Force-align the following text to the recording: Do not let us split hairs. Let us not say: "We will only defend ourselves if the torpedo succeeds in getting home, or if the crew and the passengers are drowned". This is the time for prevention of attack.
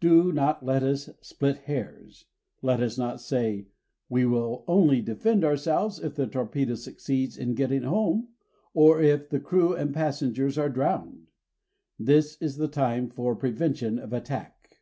Do 0.00 0.32
not 0.32 0.64
let 0.64 0.82
us 0.82 1.10
split 1.20 1.58
hairs. 1.68 2.24
Let 2.62 2.80
us 2.80 2.96
not 2.96 3.20
say: 3.20 3.66
"We 4.08 4.24
will 4.24 4.64
only 4.66 5.02
defend 5.02 5.44
ourselves 5.44 5.98
if 5.98 6.14
the 6.14 6.26
torpedo 6.26 6.74
succeeds 6.74 7.36
in 7.36 7.54
getting 7.54 7.82
home, 7.82 8.28
or 8.72 9.02
if 9.02 9.28
the 9.28 9.40
crew 9.40 9.74
and 9.74 9.90
the 9.90 9.94
passengers 9.94 10.56
are 10.56 10.70
drowned". 10.70 11.26
This 11.98 12.38
is 12.40 12.56
the 12.56 12.68
time 12.68 13.10
for 13.10 13.36
prevention 13.36 13.98
of 13.98 14.14
attack. 14.14 14.78